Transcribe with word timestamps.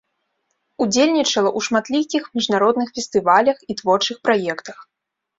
Удзельнічала 0.83 1.49
ў 1.49 1.59
шматлікіх 1.67 2.23
міжнародных 2.39 2.87
фестывалях 2.95 3.57
і 3.75 3.77
творчых 3.83 4.17
праектах. 4.29 4.77